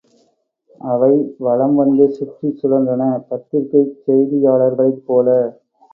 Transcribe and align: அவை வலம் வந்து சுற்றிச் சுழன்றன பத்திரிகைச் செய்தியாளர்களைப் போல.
அவை 0.81 1.11
வலம் 1.39 1.75
வந்து 1.75 2.05
சுற்றிச் 2.11 2.57
சுழன்றன 2.59 3.01
பத்திரிகைச் 3.29 3.95
செய்தியாளர்களைப் 4.03 5.03
போல. 5.05 5.27